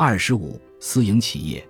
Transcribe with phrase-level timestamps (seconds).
[0.00, 1.68] 二十五，私营企业。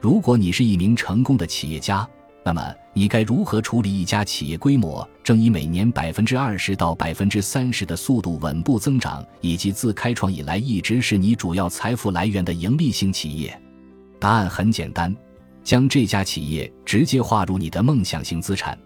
[0.00, 2.04] 如果你是一名成功的企业家，
[2.44, 13.56] 那么你该如何处理一家企业规模正以每年百分之二十到百分之三十的速度稳步增长，以及自开创以来一直是你主要财富来源的盈利性企业？
[14.18, 15.14] 答案很简单，
[15.62, 18.76] 将这家企业直接划入你的梦想型资产，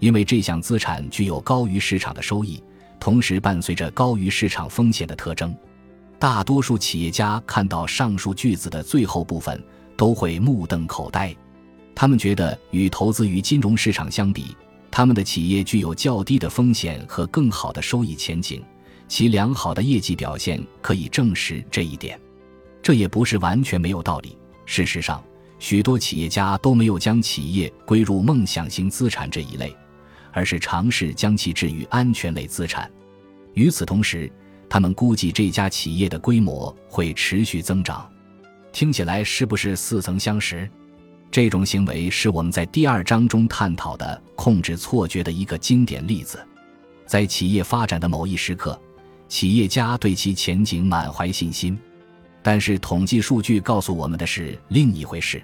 [0.00, 2.60] 因为这项资产具有高于市场的收益，
[2.98, 5.54] 同时伴随着高于市场风险的特征。
[6.20, 9.60] 大多数企业家看到上述句子的最后部分。
[9.96, 11.36] 都会目瞪口呆，
[11.94, 14.56] 他们觉得与投资于金融市场相比，
[14.90, 18.64] 他们的企业具有较低的风险和更好的收益前景，
[19.08, 22.18] 其良好的业绩表现可以证实这一点。
[22.82, 24.38] 这也不是完全没有道理。
[24.64, 25.22] 事实上，
[25.58, 29.76] 许多企业家都没有将企业归入梦想型资产这一类，
[30.32, 32.90] 而是尝试将其置于安全类资产。
[33.52, 34.32] 与此同时，
[34.70, 38.08] 他们估计这家企业的规模会持续增长。
[38.72, 40.70] 听起来是不是似曾相识？
[41.28, 46.38] 这种行为是我们在第二章中探讨的控制错觉的一个经典例子。
[47.04, 48.80] 在企业发展的某一时刻，
[49.28, 51.76] 企业家对其前景满怀信心，
[52.40, 55.42] 但是统计数据告诉我们的是另一回事。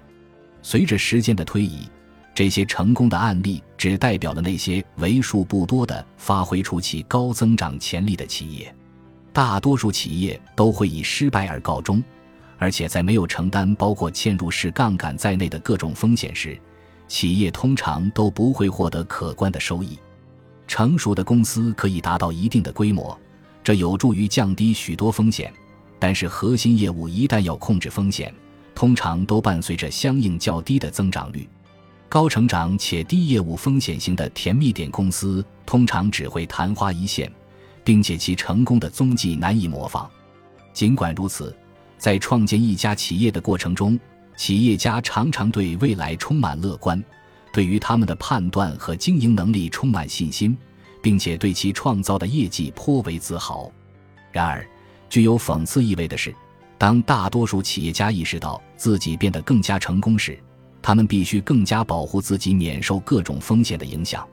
[0.61, 1.81] 随着时间的推移，
[2.33, 8.73] 这些成功的案例只代表了那些为数不多的发挥出其高增长潜力的企业，
[9.37, 12.03] 大多数企业都会以失败而告终。
[12.57, 16.59] 而且在没有承担包括嵌入式杠杆在内的各种风险时，
[17.07, 19.99] 企业通常都不会获得可观的收益。
[20.65, 23.15] 成熟的公司可以达到一定的规模，
[23.63, 25.53] 这有助于降低许多风险。
[25.99, 28.33] 但是核心业务一旦要控制风险，
[28.73, 31.47] 通常都伴随着相应较低的增长率。
[32.09, 37.31] 高成长且低业务风险型的甜蜜点公司通常只会昙花一现，
[37.87, 40.11] 并且其成功的踪迹难以模仿。
[40.73, 41.55] 尽管如此。
[41.97, 43.99] 在创建一家企业的过程中，
[44.35, 47.03] 企业家常常对未来充满乐观，
[47.51, 50.55] 对于他们的判断和经营能力充满信心，
[51.01, 53.71] 并且对其创造的业绩颇为自豪。
[54.31, 54.63] 然而，
[55.09, 56.35] 具有讽刺意味的是，
[56.77, 60.37] 当大多数企业家意识到自己变得更加成功时，
[60.83, 64.27] 他们必须更加保护自己免受各种风险的影响。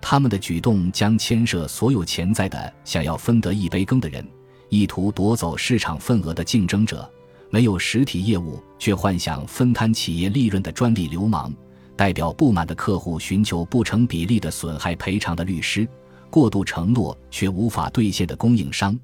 [0.00, 4.26] 他们的举动将牵涉所有潜在的想要分得一杯羹的人。
[4.70, 7.10] 意图夺走市场份额的竞争者，
[7.50, 11.50] 没有实体业务却幻想分摊企业利润的专利流氓，
[11.96, 15.88] 代表不满的客户寻求不成比例的损害赔偿的律师，
[16.28, 18.98] 过度承诺却无法兑现的供应商，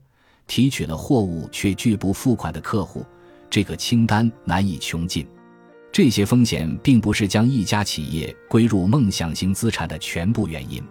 [0.47, 3.03] 提取了货物却拒不付款的客户，
[3.49, 5.27] 这个清单难以穷尽。
[5.95, 10.83] 这些风险并不是将一家企业归入梦想型资产的全部原因。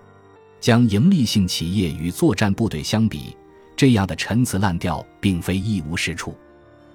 [0.61, 3.35] 将盈利性企业与作战部队相比。
[3.75, 6.33] 这样的陈词滥调并非一无是处，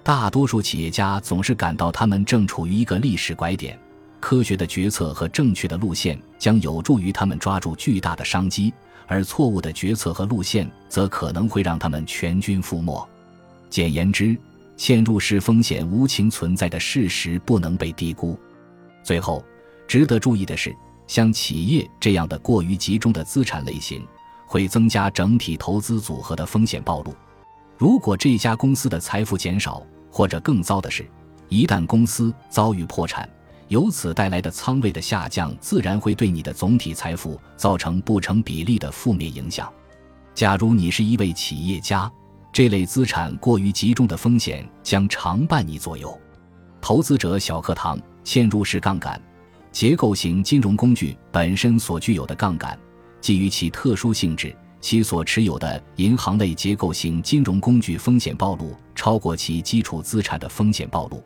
[0.02, 3.78] 大多数企业家总是感到他们正处于一个历史拐点，
[4.20, 8.72] 科学的决策和正确的路线将有助于他们抓住巨大的商机，
[9.06, 13.06] 而错误的决策和路线则可能会让他们全军覆没。
[13.68, 14.34] 简言之，
[14.78, 18.38] 嵌入式风险无情存在的事实不能被低估。
[19.02, 19.44] 最后，
[19.86, 20.74] 值得注意的是，
[21.06, 24.06] 像企业这样的过于集中的资产类型。
[24.50, 27.14] 会增加整体投资组合的风险暴露。
[27.76, 31.06] 如果这家公司的财富减少，或者更糟的是，
[31.50, 33.28] 一旦公司遭遇破产，
[33.68, 39.70] 由此带来的仓位的下降，自然会对你的总体财富造成不成比例的负面影响。
[40.34, 42.10] 假如你是一位企业家，
[42.52, 46.18] 这类资产过于集中的风险将常伴你左右。
[46.80, 49.20] 投资者小课堂：嵌入式杠杆，
[49.70, 52.78] 结构型金融工具本身所具有的杠杆。
[53.20, 61.22] 基于其特殊性质，其所持有的银行类结构性金融工具风险暴露超过其基础资产的风险暴露。